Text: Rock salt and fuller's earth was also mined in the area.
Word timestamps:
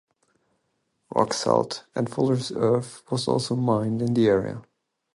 Rock 1.13 1.31
salt 1.31 1.85
and 1.93 2.09
fuller's 2.09 2.51
earth 2.51 3.03
was 3.11 3.27
also 3.27 3.55
mined 3.55 4.01
in 4.01 4.15
the 4.15 4.29
area. 4.29 4.63